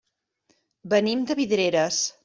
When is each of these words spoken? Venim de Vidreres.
Venim 0.95 1.23
de 1.33 1.39
Vidreres. 1.43 2.05